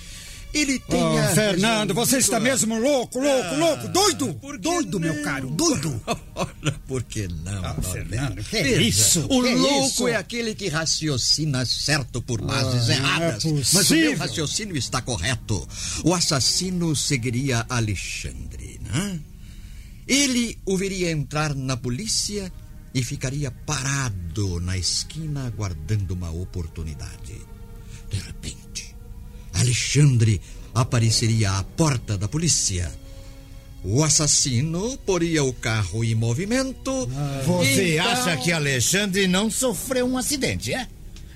ele 0.52 0.78
tenha. 0.80 1.28
Oh, 1.30 1.34
Fernando, 1.34 1.94
você 1.94 2.18
está 2.18 2.40
mesmo 2.40 2.78
louco, 2.80 3.20
louco, 3.20 3.48
Ah, 3.54 3.56
louco, 3.56 3.88
doido! 3.88 4.40
Doido, 4.60 4.98
meu 4.98 5.14
não? 5.14 5.22
caro, 5.22 5.48
doido! 5.50 6.00
Ora, 6.34 6.80
por 6.88 7.02
que 7.04 7.28
não, 7.28 7.64
Ah? 7.64 7.80
Fernando, 7.80 8.42
que 8.42 8.62
Veja, 8.62 8.82
isso? 8.82 9.26
O 9.30 9.42
Que 9.42 9.54
louco 9.54 9.86
isso? 9.86 10.08
é 10.08 10.16
aquele 10.16 10.54
que 10.56 10.68
raciocina 10.68 11.64
certo 11.64 12.20
por 12.20 12.40
bases 12.40 12.88
Ah, 12.90 12.94
erradas. 12.94 13.44
não 13.44 13.58
é 13.58 13.62
Mas 13.72 13.90
o 13.90 13.94
meu 13.94 14.16
raciocínio 14.16 14.76
está 14.76 15.00
correto. 15.00 15.68
O 16.02 16.12
assassino 16.12 16.96
seguiria 16.96 17.64
Alexandre, 17.68 18.80
né? 18.82 19.20
Ele 20.08 20.58
o 20.66 20.76
veria 20.76 21.12
entrar 21.12 21.54
na 21.54 21.76
polícia 21.76 22.52
e 22.92 23.04
ficaria 23.04 23.52
parado 23.52 24.58
na 24.58 24.76
esquina 24.76 25.46
aguardando 25.46 26.12
uma 26.14 26.32
oportunidade. 26.32 27.40
De 28.10 28.18
repente, 28.18 28.94
Alexandre 29.54 30.40
apareceria 30.74 31.52
à 31.52 31.62
porta 31.62 32.16
da 32.18 32.28
polícia. 32.28 32.90
O 33.82 34.04
assassino 34.04 34.98
poria 35.06 35.42
o 35.42 35.52
carro 35.52 36.04
em 36.04 36.14
movimento. 36.14 37.08
Você 37.46 37.94
então- 37.94 38.10
acha 38.10 38.36
que 38.36 38.52
Alexandre 38.52 39.26
não 39.26 39.50
sofreu 39.50 40.06
um 40.06 40.18
acidente, 40.18 40.74
é? 40.74 40.86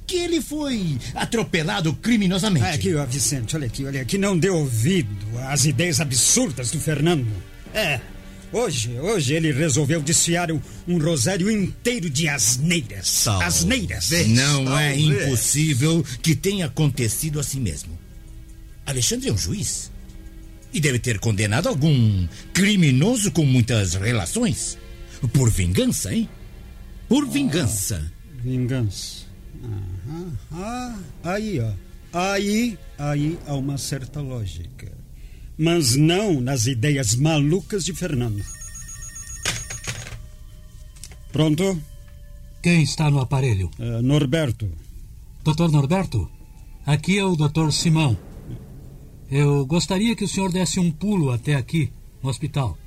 Que 0.07 0.17
ele 0.17 0.43
foi 0.43 0.99
atropelado 1.15 1.95
criminosamente? 1.95 2.67
Olha 2.67 2.75
aqui, 2.75 2.95
ó, 2.95 3.07
Vicente, 3.07 3.57
olha 3.57 3.67
aqui, 3.67 3.87
olha 3.87 4.03
aqui. 4.03 4.19
Não 4.19 4.37
dê 4.37 4.51
ouvido 4.51 5.17
às 5.49 5.65
ideias 5.65 5.99
absurdas 6.01 6.71
do 6.71 6.79
Fernando. 6.79 7.27
É, 7.73 7.99
hoje, 8.55 8.99
hoje 8.99 9.35
ele 9.35 9.53
resolveu 9.53 10.03
desfiar 10.03 10.51
um, 10.51 10.61
um 10.87 10.99
rosário 10.99 11.51
inteiro 11.51 12.09
de 12.09 12.29
asneiras. 12.29 13.25
Talvez. 13.25 13.57
Asneiras. 13.57 14.11
Não 14.29 14.79
é 14.79 14.97
impossível 14.97 16.05
que 16.23 16.35
tenha 16.35 16.67
acontecido 16.67 17.41
assim 17.41 17.61
mesmo. 17.61 17.99
Alexandre 18.87 19.29
é 19.29 19.33
um 19.33 19.39
juiz. 19.39 19.91
E 20.73 20.81
deve 20.81 20.99
ter 20.99 21.19
condenado 21.19 21.69
algum 21.69 22.27
criminoso 22.53 23.31
com 23.31 23.45
muitas 23.45 23.95
relações. 23.95 24.77
Por 25.33 25.51
vingança, 25.51 26.13
hein? 26.13 26.29
Por 27.09 27.27
vingança. 27.27 28.11
Vingança. 28.43 29.25
Aham. 29.63 30.33
Ah, 30.53 30.99
aí, 31.23 31.61
ó. 31.61 31.73
Aí, 32.13 32.79
aí 32.99 33.39
há 33.47 33.55
uma 33.55 33.79
certa 33.79 34.21
lógica. 34.21 34.93
Mas 35.57 35.97
não 35.97 36.41
nas 36.41 36.67
ideias 36.67 37.15
malucas 37.15 37.85
de 37.85 37.93
Fernando. 37.93 38.45
Pronto? 41.33 41.81
Quem 42.63 42.83
está 42.83 43.11
no 43.11 43.21
aparelho? 43.21 43.71
Eh, 43.79 44.03
Norberto. 44.03 44.71
Doutor 45.43 45.71
Norberto, 45.71 46.31
aqui 46.87 47.19
é 47.19 47.25
o 47.25 47.37
doutor 47.37 47.73
Simão. 47.73 48.17
Eu 49.31 49.67
gostaria 49.67 50.15
que 50.17 50.25
o 50.25 50.29
senhor 50.29 50.51
desse 50.51 50.81
um 50.81 50.91
pulo 50.91 51.31
até 51.31 51.55
aqui, 51.55 51.91
no 52.23 52.31
hospital. 52.31 52.79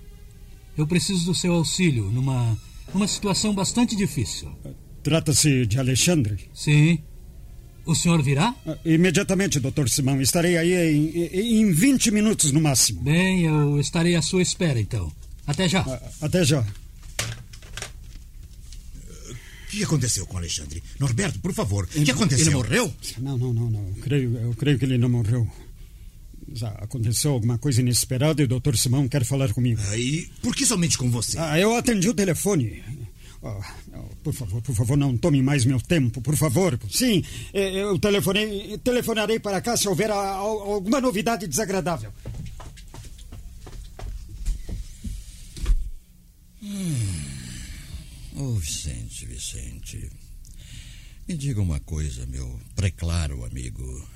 Eu 0.78 0.88
preciso 0.88 1.26
do 1.26 1.36
seu 1.36 1.54
auxílio 1.54 2.06
numa, 2.06 2.58
numa 2.94 3.08
situação 3.08 3.54
bastante 3.54 3.96
difícil. 3.96 4.50
Trata-se 5.04 5.66
de 5.66 5.78
Alexandre? 5.80 6.50
Sim. 6.54 7.00
O 7.88 7.96
senhor 7.96 8.22
virá? 8.22 8.54
Ah, 8.68 8.78
Imediatamente, 8.86 9.60
doutor 9.60 9.90
Simão. 9.90 10.22
Estarei 10.22 10.58
aí 10.58 10.74
em, 10.94 11.62
em 11.62 11.72
20 11.72 12.12
minutos 12.12 12.52
no 12.52 12.60
máximo. 12.62 13.02
Bem, 13.02 13.46
eu 13.46 13.80
estarei 13.80 14.16
à 14.16 14.22
sua 14.22 14.42
espera 14.42 14.80
então. 14.80 15.12
Até 15.48 15.68
já. 15.70 15.80
Ah, 15.82 16.02
Até 16.22 16.44
já. 16.44 16.60
O 19.68 19.70
que 19.70 19.84
aconteceu 19.84 20.26
com 20.26 20.38
Alexandre? 20.38 20.82
Norberto, 21.00 21.40
por 21.40 21.54
favor, 21.54 21.84
o 21.96 22.04
que 22.04 22.10
aconteceu? 22.12 22.48
Ele 22.48 22.56
morreu? 22.56 22.94
Não, 23.20 23.38
não, 23.38 23.54
não, 23.54 23.70
não. 23.70 23.88
Eu 23.96 24.02
creio, 24.02 24.38
eu 24.38 24.54
creio 24.54 24.80
que 24.80 24.86
ele 24.86 24.98
não 24.98 25.10
morreu. 25.10 25.48
Já 26.54 26.70
aconteceu 26.70 27.32
alguma 27.32 27.58
coisa 27.58 27.82
inesperada 27.82 28.42
e 28.42 28.46
o 28.46 28.48
doutor 28.48 28.78
Simão 28.78 29.08
quer 29.08 29.26
falar 29.26 29.54
comigo. 29.54 29.82
Aí, 29.90 30.30
por 30.42 30.56
que 30.56 30.66
somente 30.66 30.98
com 30.98 31.10
você? 31.12 31.38
Ah, 31.38 31.60
eu 31.60 31.76
atendi 31.76 32.08
o 32.10 32.14
telefone. 32.14 32.82
Oh, 33.42 33.62
oh, 33.94 34.16
por 34.24 34.34
favor, 34.34 34.62
por 34.62 34.74
favor, 34.76 34.98
não 34.98 35.16
tome 35.18 35.42
mais 35.44 35.64
meu 35.64 35.80
tempo, 35.80 36.22
por 36.22 36.36
favor. 36.36 36.78
Sim, 36.90 37.24
eh, 37.54 37.72
eu 37.84 37.98
telefonei, 38.00 38.78
telefonarei 38.80 39.40
para 39.40 39.62
cá 39.62 39.78
se 39.78 39.88
houver 39.88 40.10
a- 40.10 40.16
a- 40.16 40.38
alguma 40.38 41.00
novidade 41.00 41.48
desagradável. 41.48 42.12
Ô, 48.36 48.54
Vicente, 48.56 49.26
Vicente. 49.26 50.10
Me 51.28 51.36
diga 51.36 51.62
uma 51.62 51.80
coisa, 51.82 52.26
meu 52.28 52.60
preclaro 52.76 53.44
amigo. 53.46 54.08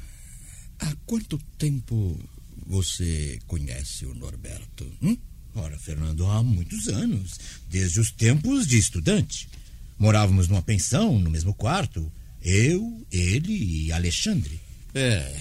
Há 0.79 0.95
quanto 1.05 1.37
tempo 1.57 2.17
você 2.65 3.39
conhece 3.47 4.05
o 4.05 4.13
Norberto? 4.13 4.89
Hum? 5.01 5.17
Ora, 5.53 5.77
Fernando, 5.77 6.25
há 6.27 6.41
muitos 6.41 6.87
anos. 6.87 7.39
Desde 7.69 7.99
os 7.99 8.11
tempos 8.11 8.67
de 8.67 8.77
estudante. 8.77 9.49
Morávamos 9.97 10.47
numa 10.47 10.61
pensão, 10.61 11.19
no 11.19 11.29
mesmo 11.29 11.53
quarto. 11.53 12.11
Eu, 12.41 13.05
ele 13.11 13.53
e 13.53 13.91
Alexandre. 13.91 14.59
É, 14.93 15.35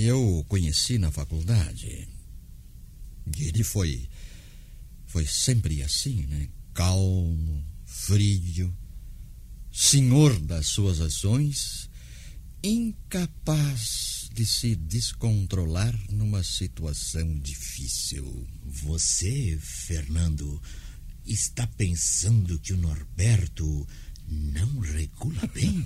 eu 0.00 0.38
o 0.38 0.44
conheci 0.44 0.98
na 0.98 1.10
faculdade. 1.10 2.08
E 3.36 3.44
ele 3.44 3.64
foi. 3.64 4.08
Foi 5.06 5.26
sempre 5.26 5.82
assim, 5.82 6.26
né? 6.26 6.48
Calmo, 6.74 7.64
frio, 7.84 8.72
senhor 9.72 10.38
das 10.40 10.66
suas 10.66 11.00
ações 11.00 11.88
incapaz 12.62 14.07
de 14.38 14.46
se 14.46 14.76
descontrolar 14.76 15.92
numa 16.12 16.44
situação 16.44 17.40
difícil. 17.40 18.46
Você, 18.64 19.58
Fernando, 19.60 20.62
está 21.26 21.66
pensando 21.66 22.56
que 22.60 22.72
o 22.72 22.76
Norberto 22.76 23.84
não 24.28 24.78
regula 24.78 25.44
bem? 25.52 25.84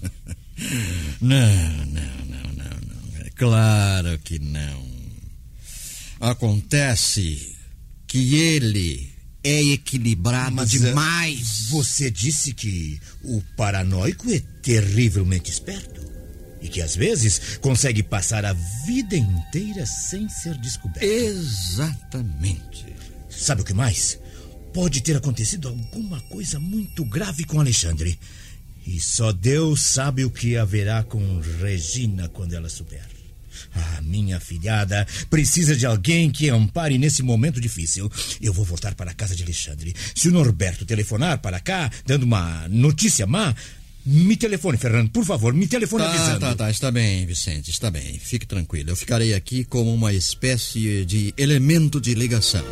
não, 1.19 1.87
não, 1.87 2.27
não, 2.27 2.53
não, 2.53 2.81
não. 2.81 3.17
É 3.25 3.31
claro 3.31 4.19
que 4.19 4.39
não. 4.39 4.87
Acontece 6.21 7.57
que 8.07 8.35
ele 8.35 9.15
é 9.43 9.63
equilibrado 9.63 10.57
Mas, 10.57 10.73
demais. 10.73 11.69
Você 11.71 12.11
disse 12.11 12.53
que 12.53 13.01
o 13.23 13.43
paranoico 13.57 14.31
é 14.31 14.41
terrivelmente 14.61 15.51
esperto 15.51 16.12
e 16.63 16.69
que 16.69 16.81
às 16.81 16.95
vezes 16.95 17.59
consegue 17.61 18.03
passar 18.03 18.45
a 18.45 18.53
vida 18.87 19.17
inteira 19.17 19.85
sem 19.85 20.29
ser 20.29 20.57
descoberto. 20.59 21.05
Exatamente. 21.05 22.87
Sabe 23.29 23.63
o 23.63 23.65
que 23.65 23.75
mais? 23.75 24.19
Pode 24.73 25.01
ter 25.03 25.17
acontecido 25.17 25.69
alguma 25.69 26.21
coisa 26.23 26.59
muito 26.59 27.05
grave 27.05 27.45
com 27.45 27.61
Alexandre. 27.61 28.19
E 28.87 29.01
só 29.01 29.33
Deus 29.33 29.83
sabe 29.83 30.25
o 30.25 30.31
que 30.31 30.57
haverá 30.57 31.03
com 31.03 31.41
Regina 31.61 32.29
quando 32.29 32.55
ela 32.55 32.69
souber. 32.69 33.13
Ah, 33.75 34.01
minha 34.03 34.41
filhada 34.41 35.07
precisa 35.31 35.77
de 35.77 35.87
alguém 35.87 36.31
que 36.31 36.49
ampare 36.49 36.99
nesse 36.99 37.23
momento 37.23 37.61
difícil. 37.61 38.11
Eu 38.41 38.53
vou 38.53 38.65
voltar 38.65 38.95
para 38.95 39.11
a 39.11 39.15
casa 39.15 39.37
de 39.37 39.43
Alexandre. 39.43 39.95
Se 40.15 40.29
o 40.29 40.33
Norberto 40.33 40.85
telefonar 40.85 41.39
para 41.39 41.61
cá, 41.61 41.91
dando 42.07 42.25
uma 42.25 42.67
notícia 42.69 43.27
má, 43.27 43.55
me 44.05 44.37
telefone, 44.37 44.77
Fernando, 44.77 45.11
por 45.11 45.25
favor, 45.25 45.55
me 45.55 45.67
telefone 45.67 46.05
tá, 46.05 46.11
avisando. 46.11 46.41
Tá, 46.41 46.55
tá, 46.55 46.71
está 46.71 46.91
bem, 46.91 47.25
Vicente, 47.25 47.71
está 47.71 47.91
bem. 47.91 48.19
Fique 48.19 48.47
tranquilo. 48.47 48.91
Eu 48.91 48.97
ficarei 48.97 49.35
aqui 49.35 49.65
como 49.65 49.93
uma 49.93 50.13
espécie 50.13 51.05
de 51.05 51.33
elemento 51.37 52.01
de 52.01 52.15
ligação. 52.15 52.65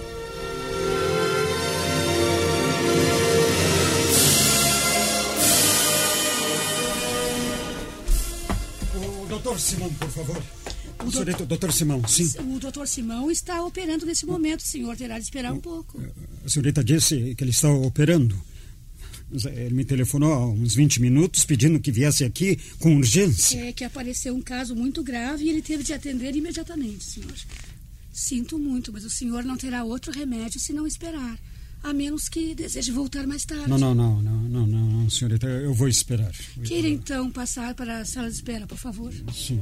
O 8.95 9.27
doutor 9.29 9.59
Simão, 9.61 9.93
por 9.95 10.11
favor. 10.11 10.43
O 11.07 11.11
senhorita, 11.11 11.47
doutor 11.47 11.73
Simão, 11.73 12.07
sim. 12.07 12.31
O 12.41 12.59
doutor 12.59 12.87
Simão 12.87 13.31
está 13.31 13.65
operando 13.65 14.05
nesse 14.05 14.27
momento. 14.27 14.61
O 14.61 14.67
senhor 14.67 14.97
terá 14.97 15.19
de 15.19 15.25
esperar 15.25 15.53
um 15.53 15.61
pouco. 15.61 16.03
A 16.45 16.49
senhorita 16.49 16.85
disse 16.85 17.35
que 17.35 17.45
ele 17.45 17.51
está 17.51 17.71
operando. 17.71 18.50
Ele 19.33 19.75
me 19.75 19.85
telefonou 19.85 20.33
há 20.33 20.47
uns 20.47 20.75
20 20.75 21.01
minutos 21.01 21.45
pedindo 21.45 21.79
que 21.79 21.93
viesse 21.93 22.25
aqui 22.25 22.59
com 22.79 22.97
urgência. 22.97 23.59
É 23.61 23.73
que 23.73 23.85
apareceu 23.85 24.35
um 24.35 24.43
caso 24.43 24.75
muito 24.75 25.03
grave 25.03 25.45
e 25.45 25.49
ele 25.49 25.63
teve 25.63 25.85
de 25.85 25.93
atender 25.93 26.35
imediatamente, 26.35 27.05
senhor. 27.05 27.33
Sinto 28.13 28.59
muito, 28.59 28.93
mas 28.93 29.05
o 29.05 29.11
senhor 29.11 29.45
não 29.45 29.57
terá 29.57 29.85
outro 29.85 30.13
remédio 30.13 30.59
se 30.59 30.73
não 30.73 30.87
esperar. 30.87 31.39
A 31.83 31.95
menos 31.95 32.29
que 32.29 32.55
deseje 32.55 32.93
voltar 32.93 33.27
mais 33.27 33.45
tarde. 33.45 33.69
Não, 33.69 33.79
não, 33.79 33.95
não, 33.95 34.21
não, 34.21 34.43
não, 34.43 34.67
não, 34.67 34.87
não, 34.91 35.11
senhorita, 35.11 35.47
eu 35.47 35.73
vou 35.73 35.89
esperar. 35.89 36.33
Queira 36.63 36.89
então 36.89 37.31
passar 37.31 37.75
para 37.75 38.01
a 38.01 38.05
sala 38.05 38.29
de 38.29 38.35
espera, 38.35 38.67
por 38.67 38.77
favor. 38.77 39.13
Sim. 39.33 39.61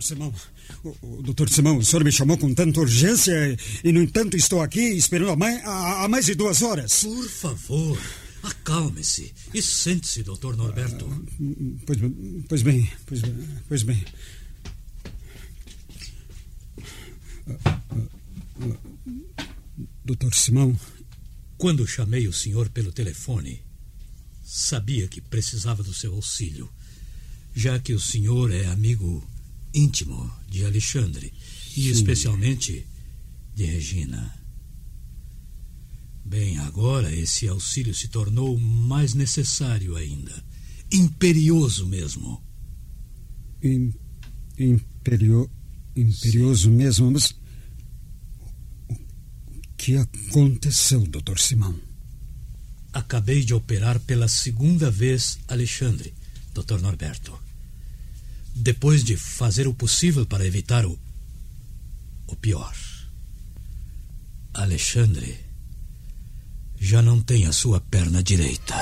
Doutor 0.00 0.06
Simão, 0.06 0.34
o, 0.82 1.18
o 1.18 1.22
doutor 1.22 1.48
Simão, 1.50 1.76
o 1.76 1.84
senhor 1.84 2.02
me 2.04 2.10
chamou 2.12 2.38
com 2.38 2.54
tanta 2.54 2.80
urgência 2.80 3.56
e, 3.84 3.92
no 3.92 4.00
entanto, 4.02 4.34
estou 4.36 4.62
aqui 4.62 4.80
esperando 4.80 5.30
há 5.30 5.36
mais, 5.36 5.62
há, 5.64 6.04
há 6.04 6.08
mais 6.08 6.24
de 6.26 6.34
duas 6.34 6.62
horas. 6.62 7.02
Por 7.04 7.28
favor, 7.28 7.98
acalme-se 8.42 9.32
e 9.52 9.60
sente-se, 9.60 10.22
doutor 10.22 10.56
Norberto. 10.56 11.06
Pois, 11.86 11.98
bem- 11.98 12.44
pois 12.48 12.62
bem, 12.62 12.90
pois 13.06 13.20
bem, 13.20 13.48
pois 13.68 13.82
bem. 13.82 14.04
Doutor 20.04 20.34
Simão, 20.34 20.78
Quando 21.56 21.86
chamei 21.86 22.26
o 22.26 22.32
senhor 22.32 22.70
pelo 22.70 22.90
telefone, 22.90 23.62
sabia 24.42 25.06
que 25.06 25.20
precisava 25.20 25.82
do 25.82 25.92
seu 25.92 26.14
auxílio, 26.14 26.70
já 27.54 27.78
que 27.78 27.92
o 27.92 28.00
senhor 28.00 28.50
é 28.50 28.64
amigo 28.66 29.22
íntimo 29.74 30.30
de 30.48 30.64
Alexandre 30.64 31.32
e 31.76 31.82
Sim. 31.82 31.90
especialmente 31.90 32.86
de 33.54 33.64
Regina. 33.64 34.34
Bem, 36.24 36.58
agora 36.58 37.12
esse 37.14 37.48
auxílio 37.48 37.94
se 37.94 38.08
tornou 38.08 38.58
mais 38.58 39.14
necessário 39.14 39.96
ainda. 39.96 40.32
Imperioso 40.92 41.86
mesmo. 41.86 42.42
im, 43.62 43.92
imperio, 44.58 45.50
imperioso 45.96 46.70
mesmo, 46.70 47.10
mas 47.10 47.30
o 48.88 48.96
que 49.76 49.96
aconteceu, 49.96 51.06
doutor 51.06 51.38
Simão? 51.38 51.74
Acabei 52.92 53.44
de 53.44 53.54
operar 53.54 53.98
pela 54.00 54.28
segunda 54.28 54.90
vez 54.90 55.38
Alexandre, 55.48 56.12
Dr. 56.52 56.80
Norberto. 56.80 57.39
Depois 58.54 59.02
de 59.02 59.16
fazer 59.16 59.66
o 59.66 59.74
possível 59.74 60.26
para 60.26 60.46
evitar 60.46 60.84
o. 60.84 60.98
o 62.26 62.36
pior. 62.36 62.74
Alexandre 64.52 65.38
já 66.78 67.02
não 67.02 67.20
tem 67.20 67.46
a 67.46 67.52
sua 67.52 67.80
perna 67.80 68.22
direita. 68.22 68.74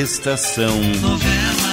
Estação 0.00 0.80
Novela. 1.02 1.69